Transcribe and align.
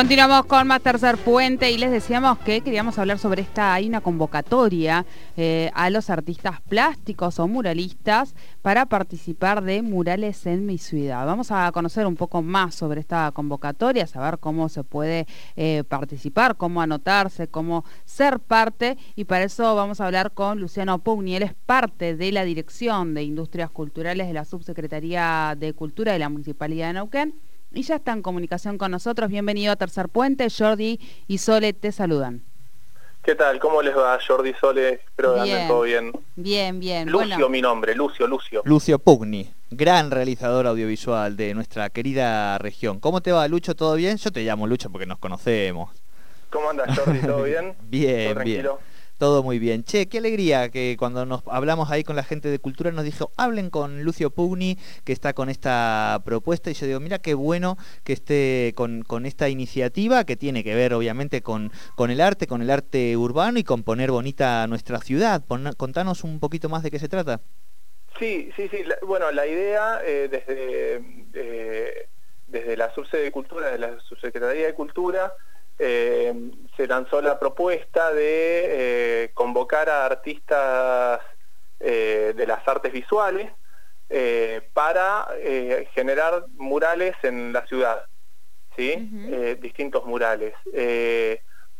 Continuamos 0.00 0.46
con 0.46 0.66
más 0.66 0.80
tercer 0.80 1.18
puente 1.18 1.70
y 1.70 1.76
les 1.76 1.90
decíamos 1.90 2.38
que 2.38 2.62
queríamos 2.62 2.98
hablar 2.98 3.18
sobre 3.18 3.42
esta, 3.42 3.74
hay 3.74 3.86
una 3.86 4.00
convocatoria 4.00 5.04
eh, 5.36 5.70
a 5.74 5.90
los 5.90 6.08
artistas 6.08 6.62
plásticos 6.62 7.38
o 7.38 7.46
muralistas 7.46 8.34
para 8.62 8.86
participar 8.86 9.62
de 9.62 9.82
murales 9.82 10.46
en 10.46 10.64
mi 10.64 10.78
ciudad. 10.78 11.26
Vamos 11.26 11.50
a 11.50 11.70
conocer 11.72 12.06
un 12.06 12.16
poco 12.16 12.40
más 12.40 12.74
sobre 12.76 13.00
esta 13.00 13.30
convocatoria, 13.32 14.06
saber 14.06 14.38
cómo 14.38 14.70
se 14.70 14.84
puede 14.84 15.26
eh, 15.54 15.84
participar, 15.86 16.56
cómo 16.56 16.80
anotarse, 16.80 17.48
cómo 17.48 17.84
ser 18.06 18.40
parte 18.40 18.96
y 19.16 19.24
para 19.24 19.44
eso 19.44 19.74
vamos 19.74 20.00
a 20.00 20.06
hablar 20.06 20.32
con 20.32 20.60
Luciano 20.60 20.98
Pugni, 21.00 21.36
él 21.36 21.42
es 21.42 21.52
parte 21.52 22.16
de 22.16 22.32
la 22.32 22.44
Dirección 22.44 23.12
de 23.12 23.22
Industrias 23.24 23.70
Culturales 23.70 24.28
de 24.28 24.32
la 24.32 24.46
Subsecretaría 24.46 25.54
de 25.58 25.74
Cultura 25.74 26.14
de 26.14 26.20
la 26.20 26.30
Municipalidad 26.30 26.86
de 26.86 26.92
Neuquén 26.94 27.34
y 27.72 27.82
ya 27.82 27.96
está 27.96 28.12
en 28.12 28.22
comunicación 28.22 28.78
con 28.78 28.90
nosotros. 28.90 29.30
Bienvenido 29.30 29.72
a 29.72 29.76
Tercer 29.76 30.08
Puente. 30.08 30.48
Jordi 30.50 31.00
y 31.28 31.38
Sole 31.38 31.72
te 31.72 31.92
saludan. 31.92 32.42
¿Qué 33.22 33.34
tal? 33.34 33.58
¿Cómo 33.60 33.82
les 33.82 33.94
va, 33.96 34.18
Jordi 34.26 34.54
Sole? 34.54 34.94
Espero 34.94 35.34
que 35.34 35.40
anden 35.40 35.68
todo 35.68 35.82
bien. 35.82 36.12
Bien, 36.36 36.80
bien. 36.80 37.10
Lucio, 37.10 37.48
mi 37.50 37.60
nombre, 37.60 37.94
Lucio, 37.94 38.26
Lucio. 38.26 38.62
Lucio 38.64 38.98
Pugni, 38.98 39.50
gran 39.70 40.10
realizador 40.10 40.66
audiovisual 40.66 41.36
de 41.36 41.52
nuestra 41.54 41.90
querida 41.90 42.56
región. 42.58 42.98
¿Cómo 42.98 43.20
te 43.20 43.30
va, 43.30 43.46
Lucho? 43.46 43.74
¿Todo 43.74 43.94
bien? 43.94 44.16
Yo 44.16 44.30
te 44.30 44.42
llamo 44.42 44.66
Lucho 44.66 44.88
porque 44.90 45.06
nos 45.06 45.18
conocemos. 45.18 45.90
¿Cómo 46.48 46.70
andas, 46.70 46.98
Jordi? 46.98 47.20
¿Todo 47.20 47.42
bien? 47.44 47.74
bien, 47.82 48.38
bien. 48.42 48.66
Todo 49.20 49.42
muy 49.42 49.58
bien. 49.58 49.84
Che, 49.84 50.08
qué 50.08 50.16
alegría 50.16 50.70
que 50.70 50.96
cuando 50.98 51.26
nos 51.26 51.42
hablamos 51.46 51.90
ahí 51.90 52.04
con 52.04 52.16
la 52.16 52.22
gente 52.22 52.48
de 52.48 52.58
cultura 52.58 52.90
nos 52.90 53.04
dijo, 53.04 53.32
hablen 53.36 53.68
con 53.68 54.02
Lucio 54.02 54.30
Pugni, 54.30 54.78
que 55.04 55.12
está 55.12 55.34
con 55.34 55.50
esta 55.50 56.22
propuesta. 56.24 56.70
Y 56.70 56.72
yo 56.72 56.86
digo, 56.86 57.00
mira 57.00 57.18
qué 57.18 57.34
bueno 57.34 57.76
que 58.02 58.14
esté 58.14 58.72
con, 58.74 59.04
esta 59.26 59.50
iniciativa 59.50 60.24
que 60.24 60.36
tiene 60.36 60.64
que 60.64 60.74
ver 60.74 60.94
obviamente 60.94 61.42
con, 61.42 61.70
con, 61.96 62.10
el 62.10 62.22
arte, 62.22 62.46
con 62.46 62.62
el 62.62 62.70
arte 62.70 63.14
urbano 63.14 63.58
y 63.58 63.62
con 63.62 63.82
poner 63.82 64.10
bonita 64.10 64.66
nuestra 64.68 65.00
ciudad. 65.00 65.44
contanos 65.76 66.24
un 66.24 66.40
poquito 66.40 66.70
más 66.70 66.82
de 66.82 66.90
qué 66.90 66.98
se 66.98 67.10
trata. 67.10 67.42
Sí, 68.18 68.50
sí, 68.56 68.70
sí. 68.70 68.84
bueno, 69.06 69.30
la 69.32 69.46
idea 69.46 70.00
eh, 70.02 70.28
desde, 70.30 71.02
eh, 71.34 72.08
desde 72.46 72.74
la 72.74 72.94
subsede 72.94 73.24
de 73.24 73.32
cultura, 73.32 73.70
de 73.70 73.78
la 73.80 74.00
subsecretaría 74.00 74.64
de 74.64 74.72
cultura, 74.72 75.34
eh, 75.82 76.34
se 76.76 76.86
lanzó 76.86 77.22
la 77.22 77.38
propuesta 77.38 78.12
de 78.12 79.24
eh, 79.24 79.30
convocar 79.32 79.88
a 79.88 80.04
artistas 80.04 81.20
eh, 81.80 82.34
de 82.36 82.46
las 82.46 82.68
artes 82.68 82.92
visuales 82.92 83.50
para 84.74 85.28
generar 85.94 86.44
murales 86.56 87.14
en 87.22 87.52
la 87.52 87.64
ciudad, 87.66 88.06
¿sí? 88.76 88.96
distintos 89.60 90.04
murales. 90.04 90.52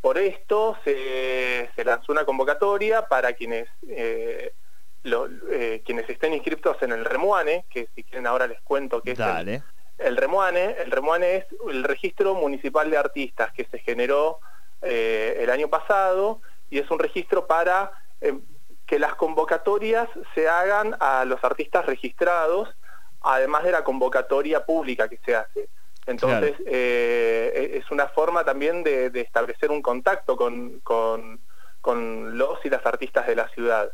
por 0.01 0.17
esto 0.17 0.79
se, 0.85 1.69
lanzó 1.85 2.13
una 2.13 2.25
convocatoria 2.25 3.09
para 3.09 3.33
quienes, 3.33 3.69
quienes 5.03 6.09
estén 6.09 6.35
inscritos 6.35 6.81
en 6.83 6.93
el 6.93 7.05
Remuane, 7.05 7.65
que 7.69 7.89
si 7.97 8.05
quieren 8.05 8.29
ahora 8.29 8.47
les 8.47 8.61
cuento 8.61 9.03
que 9.03 9.11
es 9.11 9.19
el 9.19 9.61
Remuane, 10.17 10.77
el 10.83 10.91
Remuane 10.91 11.37
es 11.37 11.47
el 11.69 11.85
registro 11.85 12.35
municipal 12.35 12.91
de 12.91 12.97
artistas 12.97 13.53
que 13.53 13.65
se 13.67 13.79
generó 13.79 14.41
eh, 14.83 15.39
el 15.41 15.51
año 15.51 15.69
pasado 15.69 16.41
y 16.71 16.79
es 16.79 16.91
un 16.91 16.99
registro 16.99 17.47
para 17.47 17.93
eh, 18.21 18.39
que 18.87 18.99
las 18.99 19.15
convocatorias 19.15 20.09
se 20.35 20.49
hagan 20.49 20.97
a 21.01 21.25
los 21.25 21.43
artistas 21.45 21.87
registrados, 21.87 22.69
además 23.21 23.63
de 23.65 23.73
la 23.73 23.85
convocatoria 23.85 24.65
pública 24.65 25.09
que 25.09 25.19
se 25.25 25.37
hace. 25.37 25.69
Entonces, 26.07 26.55
eh, 26.67 27.53
e-, 27.55 27.79
es 27.79 27.91
una 27.91 28.09
forma 28.09 28.45
también 28.45 28.83
de, 28.83 29.11
establecer 29.15 29.71
un 29.71 29.83
contacto 29.83 30.37
con, 30.37 31.41
los 32.37 32.65
y 32.65 32.71
las 32.71 32.85
artistas 32.87 33.27
de 33.27 33.37
la 33.37 33.49
ciudad 33.49 33.93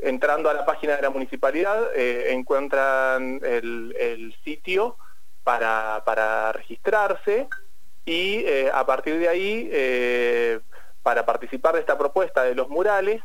entrando 0.00 0.50
a 0.50 0.54
la 0.54 0.64
página 0.64 0.96
de 0.96 1.02
la 1.02 1.10
municipalidad 1.10 1.90
eh, 1.94 2.32
encuentran 2.32 3.40
el, 3.42 4.34
sitio 4.44 4.96
para, 5.44 6.52
registrarse 6.52 7.48
y 8.04 8.44
eh, 8.46 8.70
a 8.72 8.84
partir 8.86 9.18
de 9.18 9.28
ahí, 9.28 9.68
eh, 9.72 10.60
para 11.02 11.24
participar 11.24 11.74
de 11.74 11.80
esta 11.80 11.96
propuesta 11.96 12.42
de 12.42 12.54
los 12.54 12.68
murales, 12.68 13.22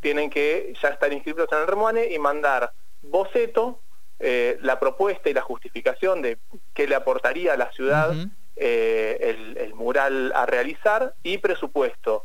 tienen 0.00 0.30
que 0.30 0.72
ya 0.80 0.88
estar 0.88 1.12
inscritos 1.12 1.46
en 1.52 1.58
el 1.58 1.66
Remuane 1.66 2.06
y 2.06 2.18
mandar 2.18 2.72
boceto, 3.02 3.80
la 4.18 4.78
propuesta 4.80 5.28
y 5.28 5.34
la 5.34 5.42
justificación 5.42 6.22
de 6.22 6.38
qué 6.72 6.86
le 6.86 6.94
aportaría 6.94 7.52
a 7.52 7.56
la 7.56 7.70
ciudad 7.72 8.14
el, 8.56 9.72
mural 9.74 10.32
a 10.34 10.46
realizar 10.46 11.14
y 11.22 11.38
presupuesto 11.38 12.24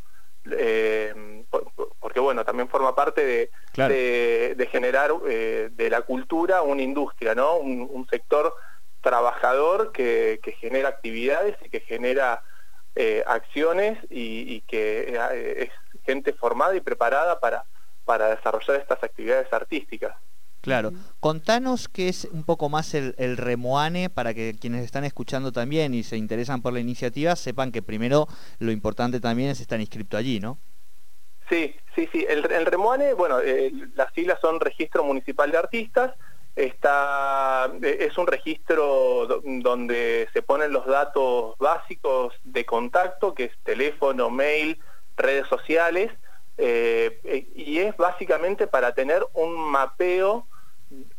porque 2.08 2.22
bueno, 2.22 2.46
también 2.46 2.70
forma 2.70 2.96
parte 2.96 3.52
de, 3.76 4.56
de, 4.56 4.68
generar 4.72 5.12
eh, 5.28 5.70
de 5.74 5.90
la 5.90 6.04
cultura 6.04 6.62
una 6.62 6.82
industria, 6.82 7.36
¿no? 7.36 7.58
Un, 7.58 8.08
sector 8.10 8.56
trabajador 9.02 9.92
que, 9.92 10.40
genera 10.58 10.88
actividades 10.88 11.58
y 11.66 11.70
que 11.70 11.82
genera 11.82 12.44
eh, 12.96 13.26
acciones 13.28 14.00
y, 14.10 14.62
que 14.62 15.18
eh, 15.18 15.64
es 15.64 16.00
gente 16.06 16.32
formada 16.32 16.78
y 16.78 16.80
preparada 16.80 17.42
para, 17.42 17.66
para 18.06 18.34
desarrollar 18.34 18.80
estas 18.80 19.04
actividades 19.04 19.52
artísticas. 19.52 20.16
Claro. 20.62 20.94
Contanos 21.20 21.90
qué 21.90 22.08
es 22.08 22.24
un 22.32 22.46
poco 22.46 22.70
más 22.70 22.94
el, 22.94 23.16
el, 23.18 23.36
Remoane 23.36 24.10
para 24.10 24.34
que 24.34 24.56
quienes 24.58 24.86
están 24.86 25.04
escuchando 25.04 25.52
también 25.52 25.94
y 25.94 26.04
se 26.04 26.16
interesan 26.16 26.62
por 26.62 26.72
la 26.72 26.80
iniciativa 26.80 27.36
sepan 27.36 27.74
que 27.74 27.82
primero 27.82 28.30
lo 28.60 28.72
importante 28.72 29.20
también 29.20 29.50
es 29.50 29.60
estar 29.60 29.82
inscrito 29.82 30.16
allí, 30.16 30.40
¿no? 30.40 30.58
Sí, 31.50 31.76
sí, 31.96 32.10
sí. 32.12 32.26
El, 32.28 32.44
Remuane, 32.66 33.14
bueno, 33.14 33.40
eh, 33.40 33.72
las 33.96 34.14
siglas 34.14 34.40
son 34.42 34.60
Registro 34.60 35.04
Municipal 35.04 35.50
de 35.52 35.58
Artistas. 35.58 36.14
Está, 36.56 37.72
eh, 37.82 37.98
es 38.02 38.18
un 38.18 38.28
registro 38.28 39.28
donde 39.28 40.28
se 40.34 40.42
ponen 40.42 40.74
los 40.74 40.86
datos 40.88 41.56
básicos 41.60 42.34
de 42.44 42.66
contacto, 42.66 43.34
que 43.34 43.46
es 43.46 43.52
teléfono, 43.64 44.30
mail, 44.30 44.80
redes 45.16 45.48
sociales, 45.48 46.12
eh, 46.58 47.48
y 47.56 47.78
es 47.78 47.96
básicamente 47.96 48.66
para 48.66 48.94
tener 48.94 49.26
un 49.34 49.56
mapeo 49.56 50.48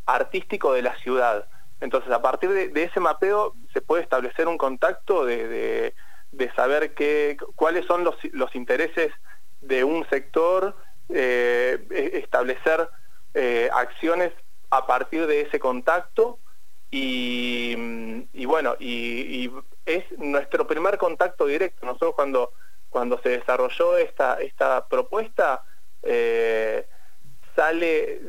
artístico 0.05 0.73
de 0.73 0.81
la 0.81 0.95
ciudad. 0.97 1.47
Entonces, 1.79 2.11
a 2.11 2.21
partir 2.21 2.49
de, 2.49 2.83
ese 2.83 2.99
mapeo 2.99 3.55
se 3.73 3.81
puede 3.81 4.03
establecer 4.03 4.47
un 4.47 4.57
contacto 4.57 5.25
de, 5.25 5.93
saber 6.55 6.93
qué, 6.93 7.37
cuáles 7.55 7.85
son 7.85 8.03
los, 8.03 8.15
los 8.33 8.53
intereses 8.55 9.13
de 9.61 9.83
un 9.83 10.07
sector, 10.09 10.75
eh, 11.09 11.85
e-, 11.89 12.19
establecer 12.19 12.89
eh, 13.33 13.69
acciones 13.73 14.31
a 14.69 14.85
partir 14.85 15.25
de 15.27 15.41
ese 15.41 15.59
contacto 15.59 16.39
y, 16.91 18.45
bueno, 18.45 18.75
y, 18.79 19.51
es 19.85 20.03
nuestro 20.17 20.67
primer 20.67 20.97
contacto 20.97 21.45
directo. 21.45 21.85
Nosotros 21.85 22.15
cuando, 22.15 22.51
cuando 22.89 23.19
se 23.21 23.29
desarrolló 23.29 23.97
esta, 23.97 24.39
esta 24.39 24.87
propuesta, 24.87 25.63
eh, 26.03 26.87
sale, 27.55 28.21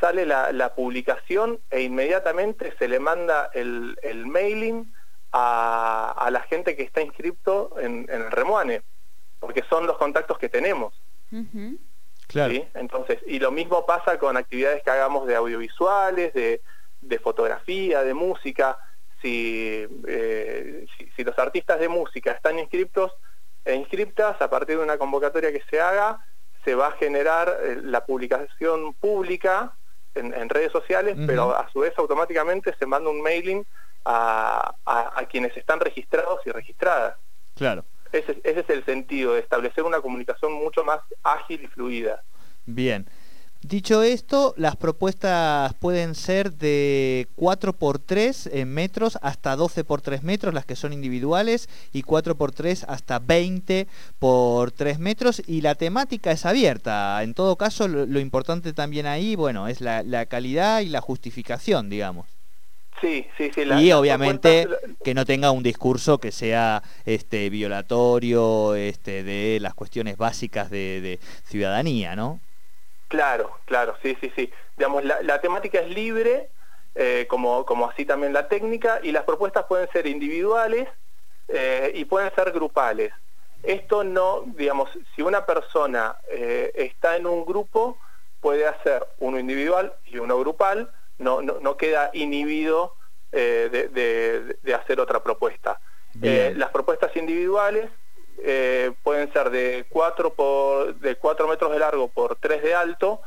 sale 0.00 0.26
la, 0.26 0.74
publicación 0.74 1.60
e 1.70 1.82
inmediatamente 1.82 2.74
se 2.78 2.88
le 2.88 3.00
manda 3.00 3.50
el, 3.54 3.96
mailing 4.26 4.92
a, 5.32 6.28
la 6.30 6.40
gente 6.42 6.76
que 6.76 6.82
está 6.82 7.00
inscrito 7.00 7.74
en, 7.78 8.06
en 8.10 8.22
el 8.22 8.30
Remuane 8.30 8.82
porque 9.44 9.62
son 9.68 9.86
los 9.86 9.98
contactos 9.98 10.38
que 10.38 10.48
tenemos. 10.48 10.94
Claro. 12.28 12.54
Entonces, 12.72 13.18
y 13.26 13.38
lo 13.38 13.50
mismo 13.50 13.84
pasa 13.84 14.18
con 14.18 14.38
actividades 14.38 14.82
que 14.82 14.90
hagamos 14.90 15.26
de 15.26 15.36
audiovisuales, 15.36 16.32
de, 16.32 16.62
fotografía, 17.22 18.02
de 18.02 18.14
música. 18.14 18.78
Eh, 19.22 20.86
si, 20.96 21.10
si, 21.14 21.24
los 21.24 21.38
artistas 21.38 21.78
de 21.78 21.90
música 21.90 22.32
están 22.32 22.58
inscriptos 22.58 23.12
e 23.66 23.74
inscriptas, 23.74 24.40
a 24.40 24.48
partir 24.48 24.78
de 24.78 24.82
una 24.82 24.96
convocatoria 24.96 25.52
que 25.52 25.62
se 25.68 25.78
haga, 25.78 26.24
se 26.64 26.74
va 26.74 26.86
a 26.86 26.92
generar 26.92 27.54
eh, 27.62 27.80
la 27.82 28.06
publicación 28.06 28.94
pública 28.94 29.74
en, 30.14 30.48
redes 30.48 30.72
sociales, 30.72 31.18
pero 31.26 31.54
a 31.54 31.68
su 31.70 31.80
vez 31.80 31.92
automáticamente 31.98 32.74
se 32.78 32.86
manda 32.86 33.10
un 33.10 33.20
mailing 33.20 33.66
a, 34.06 34.74
a 34.86 35.26
quienes 35.26 35.54
están 35.54 35.80
registrados 35.80 36.40
y 36.46 36.50
registradas. 36.50 37.16
Claro. 37.56 37.84
Ese, 38.14 38.40
es 38.44 38.70
el 38.70 38.84
sentido, 38.84 39.34
de 39.34 39.40
establecer 39.40 39.82
una 39.82 40.00
comunicación 40.00 40.52
mucho 40.52 40.84
más 40.84 41.00
ágil 41.24 41.64
y 41.64 41.66
fluida. 41.66 42.22
Bien. 42.64 43.06
Dicho 43.60 44.02
esto, 44.02 44.54
las 44.58 44.76
propuestas 44.76 45.72
pueden 45.74 46.14
ser 46.14 46.52
de 46.52 47.26
4 47.34 47.72
por 47.72 47.98
3 47.98 48.50
en 48.52 48.72
metros 48.72 49.18
hasta 49.22 49.56
12 49.56 49.84
por 49.84 50.02
3 50.02 50.22
metros, 50.22 50.52
las 50.52 50.66
que 50.66 50.76
son 50.76 50.92
individuales, 50.92 51.68
y 51.90 52.02
4 52.02 52.36
por 52.36 52.52
3 52.52 52.84
hasta 52.86 53.18
20 53.18 53.88
por 54.18 54.70
3 54.70 54.98
metros, 54.98 55.42
y 55.46 55.62
la 55.62 55.74
temática 55.74 56.30
es 56.30 56.44
abierta. 56.44 57.20
En 57.22 57.32
todo 57.32 57.56
caso, 57.56 57.88
lo, 57.88 58.20
importante 58.20 58.74
también 58.74 59.06
ahí, 59.06 59.34
bueno, 59.34 59.66
es 59.66 59.80
la 59.80 60.26
calidad 60.26 60.82
y 60.82 60.90
la 60.90 61.00
justificación, 61.00 61.88
digamos. 61.88 62.33
Sí, 63.04 63.28
sí, 63.36 63.50
sí. 63.54 63.64
y 63.64 63.92
obviamente 63.92 64.66
que 65.04 65.12
no 65.12 65.26
tenga 65.26 65.50
un 65.50 65.62
discurso 65.62 66.16
que 66.16 66.32
sea 66.32 66.82
este 67.04 67.50
violatorio 67.50 68.74
este, 68.74 69.22
de 69.22 69.58
las 69.60 69.74
cuestiones 69.74 70.16
básicas 70.16 70.70
de, 70.70 71.20
ciudadanía, 71.44 72.16
¿no? 72.16 72.40
Claro, 73.08 73.58
claro, 73.66 73.94
sí, 74.02 74.16
sí, 74.22 74.32
sí. 74.34 74.50
Digamos, 74.78 75.04
la, 75.04 75.40
temática 75.42 75.80
es 75.80 75.90
libre, 75.90 76.48
eh, 76.94 77.26
como, 77.28 77.66
como 77.66 77.90
así 77.90 78.06
también 78.06 78.32
la 78.32 78.48
técnica, 78.48 79.00
y 79.02 79.12
las 79.12 79.24
propuestas 79.24 79.66
pueden 79.66 79.86
ser 79.92 80.06
individuales 80.06 80.88
eh, 81.48 81.92
y 81.94 82.06
pueden 82.06 82.34
ser 82.34 82.52
grupales. 82.52 83.12
Esto 83.62 84.02
no, 84.02 84.44
digamos, 84.56 84.88
si 85.14 85.20
una 85.20 85.44
persona 85.44 86.16
eh, 86.30 86.72
está 86.74 87.18
en 87.18 87.26
un 87.26 87.44
grupo, 87.44 87.98
puede 88.40 88.66
hacer 88.66 89.06
uno 89.18 89.38
individual 89.38 89.92
y 90.06 90.16
uno 90.16 90.38
grupal, 90.38 90.90
no, 91.18 91.42
no, 91.42 91.76
queda 91.76 92.10
inhibido 92.12 92.94
eh, 93.32 94.58
de, 94.62 94.74
hacer 94.74 95.00
otra 95.00 95.22
propuesta. 95.22 95.80
Eh, 96.22 96.54
las 96.56 96.70
propuestas 96.70 97.14
individuales 97.16 97.90
pueden 99.02 99.32
ser 99.32 99.50
de 99.50 99.86
4, 99.88 100.34
por, 100.34 100.94
de 100.96 101.16
4 101.16 101.48
metros 101.48 101.72
de 101.72 101.78
largo 101.78 102.08
por 102.08 102.36
3 102.36 102.62
de 102.62 102.74
alto, 102.74 103.20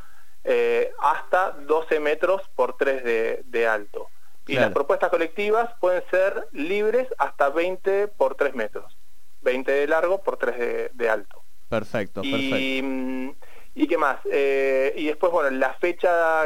hasta 1.00 1.52
12 1.52 2.00
metros 2.00 2.42
por 2.56 2.78
3 2.78 3.04
de, 3.46 3.68
alto. 3.68 4.10
Y 4.48 4.56
las 4.56 4.72
propuestas 4.72 5.10
colectivas 5.10 5.70
pueden 5.80 6.04
ser 6.10 6.48
libres 6.54 7.08
hasta 7.18 7.50
20 7.50 8.08
por 8.10 8.36
3 8.36 8.56
metros. 8.56 8.98
20 9.42 9.72
de 9.72 9.88
largo 9.88 10.22
por 10.22 10.38
3 10.38 10.92
de, 10.94 11.10
alto. 11.10 11.44
Perfecto, 11.70 12.22
perfecto. 12.22 13.47
Y, 13.78 13.86
qué 13.88 13.96
más? 13.96 14.18
Eh, 14.32 14.92
y 14.98 15.06
después, 15.06 15.32
bueno, 15.32 15.52
la 15.52 15.72
fecha 15.76 16.46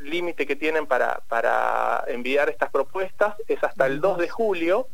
límite 0.00 0.46
que 0.46 0.56
tienen 0.56 0.86
para, 0.86 1.20
para 1.28 2.02
enviar 2.08 2.48
estas 2.48 2.70
propuestas 2.70 3.34
es 3.46 3.62
hasta 3.62 3.84
el 3.86 4.00
2 4.00 4.16
de 4.16 4.28
julio 4.30 4.88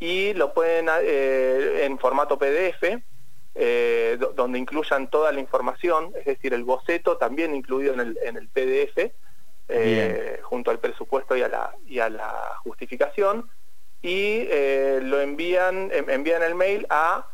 y 0.00 0.32
lo 0.32 0.54
pueden 0.54 0.88
eh, 1.02 1.84
en 1.84 1.98
formato 1.98 2.38
PDF, 2.38 3.02
eh, 3.54 4.18
donde 4.34 4.58
incluyan 4.58 5.10
toda 5.10 5.30
la 5.30 5.40
información, 5.40 6.12
es 6.18 6.24
decir, 6.24 6.54
el 6.54 6.64
boceto 6.64 7.18
también 7.18 7.54
incluido 7.54 7.92
en 7.92 8.00
el, 8.00 8.18
en 8.24 8.38
el 8.38 8.48
PDF, 8.48 9.12
junto 10.42 10.70
al 10.70 10.78
presupuesto 10.78 11.36
y 11.36 11.42
a 11.42 11.48
la, 11.48 11.74
y 11.86 11.98
a 11.98 12.08
la 12.08 12.32
justificación. 12.62 13.50
Y 14.00 14.48
lo 15.02 15.20
envían, 15.20 15.90
envían 15.92 16.42
el 16.42 16.54
mail 16.54 16.86
a 16.88 17.26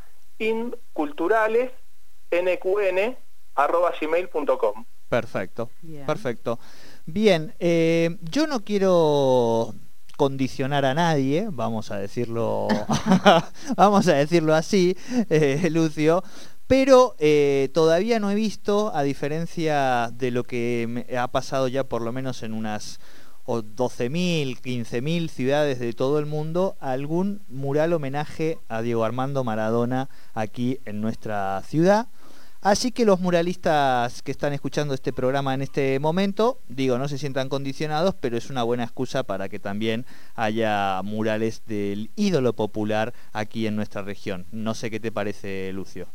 inculturalesnqn.gmail.com. 2.32 4.84
Perfecto, 5.08 5.70
perfecto. 6.06 6.58
Bien, 7.05 7.55
eh, 7.58 8.17
yo 8.23 8.46
no 8.46 8.64
quiero 8.64 9.75
condicionar 10.17 10.87
a 10.87 10.94
nadie, 10.94 11.49
vamos 11.50 11.90
a 11.90 11.99
decirlo, 11.99 12.69
vamos 13.76 14.08
a 14.08 14.14
decirlo 14.14 14.55
así, 14.55 14.96
eh, 15.29 15.69
Lucio, 15.70 16.25
pero 16.67 17.14
todavía 17.75 18.19
no 18.20 18.31
he 18.31 18.35
visto, 18.35 18.90
a 18.94 19.02
diferencia 19.02 20.08
de 20.12 20.31
lo 20.31 20.44
que 20.44 20.87
me 20.88 21.05
ha 21.19 21.28
pasado 21.28 21.69
ya 21.69 21.85
por 21.85 22.00
lo 22.00 22.12
menos 22.12 22.43
en 22.43 22.55
unas 22.55 22.99
o 23.44 23.62
12.000, 23.62 24.61
15.000 24.61 25.28
ciudades 25.28 25.78
de 25.78 25.93
todo 25.93 26.19
el 26.19 26.26
mundo 26.26 26.76
algún 26.81 27.43
mural 27.49 27.93
homenaje 27.93 28.58
a 28.69 28.82
Diego 28.82 29.05
Armando 29.05 29.44
Maradona 29.44 30.08
aquí 30.35 30.81
en 30.85 31.00
nuestra 31.00 31.62
ciudad. 31.67 32.06
Así 32.64 32.93
que 32.93 33.05
los 33.05 33.19
muralistas 33.19 34.23
que 34.23 34.31
están 34.31 34.53
escuchando 34.53 34.94
este 34.94 35.12
programa 35.12 35.53
en 35.53 35.62
este 35.62 35.99
momento, 35.99 36.61
digo, 36.69 36.97
no 36.97 37.09
se 37.09 37.19
sientan 37.19 37.49
condicionados, 37.49 38.14
pero 38.20 38.37
es 38.37 38.50
una 38.50 38.62
buena 38.62 38.85
excusa 38.85 39.25
para 39.25 39.49
que 39.49 39.59
también 39.59 40.06
haya 40.37 41.03
murales 41.03 41.62
del 41.67 42.12
ídolo 42.14 42.53
popular 42.53 43.14
aquí 43.32 43.67
en 43.67 43.75
nuestra 43.75 44.03
región. 44.03 44.47
No 44.53 44.75
sé 44.75 44.93
qué 44.93 45.00
te 45.00 45.11
parece, 45.11 45.73
Lucio. 45.73 46.06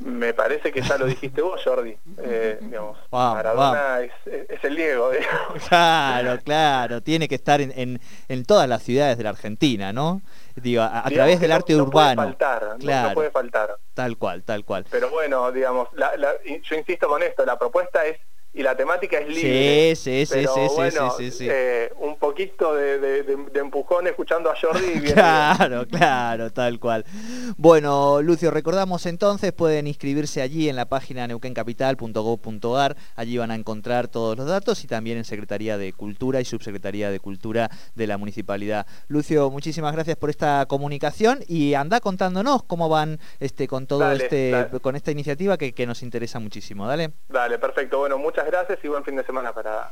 Me 0.00 0.32
parece 0.32 0.70
que 0.70 0.80
ya 0.80 0.96
lo 0.96 1.06
dijiste 1.06 1.42
vos, 1.42 1.60
Jordi. 1.62 1.96
Eh, 2.18 2.60
Maradona 3.10 4.00
Es, 4.00 4.64
el 4.64 4.76
Diego. 4.76 5.10
Claro, 5.68 6.38
claro. 6.44 7.02
Tiene 7.02 7.28
que 7.28 7.34
estar 7.34 7.60
en, 7.60 8.00
en, 8.28 8.44
todas 8.44 8.68
las 8.68 8.82
ciudades 8.82 9.18
de 9.18 9.24
la 9.24 9.30
Argentina, 9.30 9.92
¿no? 9.92 10.22
Digo, 10.56 10.82
a, 10.82 11.04
través 11.10 11.40
del 11.40 11.52
arte 11.52 11.74
urbano. 11.76 12.22
Puede 12.22 12.28
faltar, 12.28 12.76
claro, 12.78 13.08
no, 13.08 13.14
puede 13.14 13.30
faltar. 13.30 13.76
Tal 13.94 14.16
cual, 14.16 14.42
tal 14.42 14.64
cual. 14.64 14.86
Pero 14.90 15.10
bueno, 15.10 15.50
digamos, 15.52 15.88
yo 15.94 16.76
insisto 16.76 17.08
con 17.08 17.22
esto, 17.22 17.44
la 17.44 17.58
propuesta 17.58 18.04
es 18.06 18.18
y 18.58 18.62
la 18.64 18.76
temática 18.76 19.18
es 19.18 19.28
libre. 19.28 19.94
Sí, 19.94 20.26
sí, 20.26 20.26
sí, 20.26 20.46
sí, 21.16 21.30
sí, 21.30 21.46
eh, 21.48 21.92
un 22.00 22.16
poquito 22.16 22.74
de, 22.74 23.24
empujón 23.54 24.08
escuchando 24.08 24.50
a 24.50 24.56
Jordi. 24.60 25.00
claro, 25.12 25.86
claro, 25.86 26.50
tal 26.50 26.80
cual. 26.80 27.04
Bueno, 27.56 28.20
Lucio, 28.20 28.50
recordamos 28.50 29.06
entonces, 29.06 29.52
pueden 29.52 29.86
inscribirse 29.86 30.42
allí 30.42 30.68
en 30.68 30.74
la 30.74 30.86
página 30.86 31.28
neuquencapital.gov.ar, 31.28 32.96
allí 33.14 33.38
van 33.38 33.52
a 33.52 33.54
encontrar 33.54 34.08
todos 34.08 34.36
los 34.36 34.48
datos 34.48 34.82
y 34.82 34.88
también 34.88 35.18
en 35.18 35.24
Secretaría 35.24 35.78
de 35.78 35.92
Cultura 35.92 36.40
y 36.40 36.44
Subsecretaría 36.44 37.12
de 37.12 37.20
Cultura 37.20 37.70
de 37.94 38.06
la 38.08 38.18
Municipalidad. 38.18 38.88
Lucio, 39.06 39.50
muchísimas 39.50 39.92
gracias 39.92 40.16
por 40.16 40.30
esta 40.30 40.66
comunicación 40.66 41.44
y 41.46 41.74
anda 41.74 42.00
contándonos 42.00 42.64
cómo 42.64 42.88
van 42.88 43.20
este 43.38 43.68
con 43.68 43.86
todo 43.86 44.10
este 44.10 44.66
con 44.82 44.96
esta 44.96 45.12
iniciativa 45.12 45.56
que, 45.56 45.72
que 45.72 45.86
nos 45.86 46.02
interesa 46.02 46.40
muchísimo. 46.40 46.88
Dale. 46.88 47.12
Dale, 47.28 47.58
perfecto. 47.60 47.98
Bueno, 47.98 48.18
muchas 48.18 48.47
gracias 48.48 48.78
y 48.82 48.88
buen 48.88 49.04
fin 49.04 49.16
de 49.16 49.24
semana 49.24 49.52
para, 49.52 49.90